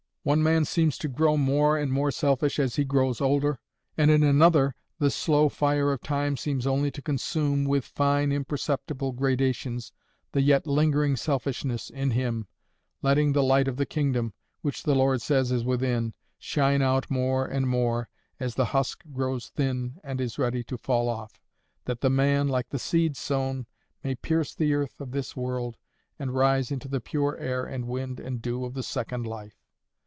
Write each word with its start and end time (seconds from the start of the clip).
One 0.23 0.43
man 0.43 0.65
seems 0.65 0.99
to 0.99 1.07
grow 1.07 1.35
more 1.35 1.75
and 1.75 1.91
more 1.91 2.11
selfish 2.11 2.59
as 2.59 2.75
he 2.75 2.83
grows 2.85 3.21
older; 3.21 3.57
and 3.97 4.11
in 4.11 4.21
another 4.21 4.75
the 4.99 5.09
slow 5.09 5.49
fire 5.49 5.91
of 5.91 6.03
time 6.03 6.37
seems 6.37 6.67
only 6.67 6.91
to 6.91 7.01
consume, 7.01 7.65
with 7.65 7.83
fine, 7.83 8.31
imperceptible 8.31 9.13
gradations, 9.13 9.91
the 10.31 10.43
yet 10.43 10.67
lingering 10.67 11.15
selfishness 11.15 11.89
in 11.89 12.11
him, 12.11 12.45
letting 13.01 13.33
the 13.33 13.41
light 13.41 13.67
of 13.67 13.77
the 13.77 13.85
kingdom, 13.87 14.35
which 14.61 14.83
the 14.83 14.93
Lord 14.93 15.23
says 15.23 15.51
is 15.51 15.65
within, 15.65 16.13
shine 16.37 16.83
out 16.83 17.09
more 17.09 17.47
and 17.47 17.67
more, 17.67 18.07
as 18.39 18.53
the 18.53 18.65
husk 18.65 19.01
grows 19.11 19.47
thin 19.49 19.99
and 20.03 20.21
is 20.21 20.37
ready 20.37 20.63
to 20.65 20.77
fall 20.77 21.09
off, 21.09 21.41
that 21.85 22.01
the 22.01 22.11
man, 22.11 22.47
like 22.47 22.69
the 22.69 22.77
seed 22.77 23.17
sown, 23.17 23.65
may 24.03 24.13
pierce 24.13 24.53
the 24.53 24.75
earth 24.75 25.01
of 25.01 25.13
this 25.13 25.35
world, 25.35 25.77
and 26.19 26.35
rise 26.35 26.69
into 26.69 26.87
the 26.87 27.01
pure 27.01 27.37
air 27.39 27.63
and 27.65 27.87
wind 27.87 28.19
and 28.19 28.43
dew 28.43 28.63
of 28.65 28.75
the 28.75 28.83
second 28.83 29.25
life. 29.25 29.57